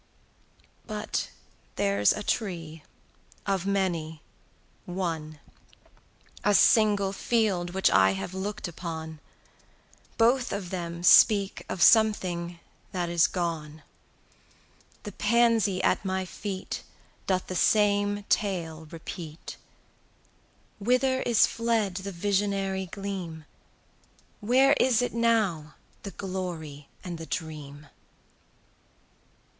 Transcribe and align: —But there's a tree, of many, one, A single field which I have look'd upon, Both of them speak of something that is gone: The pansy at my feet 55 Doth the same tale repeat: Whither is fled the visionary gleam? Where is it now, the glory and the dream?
—But 0.87 1.29
there's 1.75 2.11
a 2.11 2.23
tree, 2.23 2.81
of 3.45 3.67
many, 3.67 4.23
one, 4.87 5.37
A 6.43 6.55
single 6.55 7.13
field 7.13 7.75
which 7.75 7.91
I 7.91 8.13
have 8.13 8.33
look'd 8.33 8.67
upon, 8.67 9.19
Both 10.17 10.51
of 10.51 10.71
them 10.71 11.03
speak 11.03 11.63
of 11.69 11.83
something 11.83 12.59
that 12.91 13.09
is 13.09 13.27
gone: 13.27 13.83
The 15.03 15.11
pansy 15.11 15.83
at 15.83 16.03
my 16.03 16.25
feet 16.25 16.77
55 17.27 17.27
Doth 17.27 17.45
the 17.45 17.55
same 17.55 18.23
tale 18.23 18.87
repeat: 18.89 19.55
Whither 20.79 21.21
is 21.21 21.45
fled 21.45 21.97
the 21.97 22.11
visionary 22.11 22.87
gleam? 22.87 23.45
Where 24.39 24.73
is 24.79 25.03
it 25.03 25.13
now, 25.13 25.75
the 26.01 26.09
glory 26.09 26.87
and 27.03 27.19
the 27.19 27.27
dream? 27.27 27.85